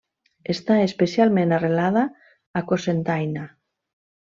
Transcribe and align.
Està 0.53 0.77
especialment 0.85 1.55
arrelada 1.59 2.05
a 2.63 2.67
Cocentaina. 2.75 3.49